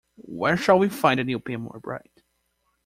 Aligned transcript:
Where 0.25 0.57
shall 0.57 0.79
we 0.79 0.89
find 0.89 1.19
a 1.19 1.23
new 1.23 1.37
pin 1.39 1.61
more 1.61 1.79
bright? 1.79 2.23